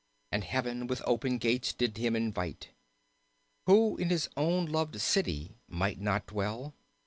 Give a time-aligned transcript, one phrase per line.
[0.31, 2.69] And heaven with open gates did him invite.
[3.67, 6.73] Who in his own loved city might not dwell.